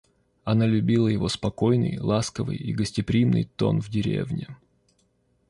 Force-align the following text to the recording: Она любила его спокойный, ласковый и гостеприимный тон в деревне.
Она 0.45 0.65
любила 0.65 1.07
его 1.07 1.29
спокойный, 1.29 1.99
ласковый 1.99 2.55
и 2.57 2.73
гостеприимный 2.73 3.43
тон 3.55 3.79
в 3.81 3.89
деревне. 3.89 4.57